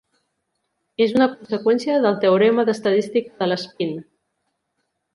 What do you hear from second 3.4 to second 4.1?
de l'espín.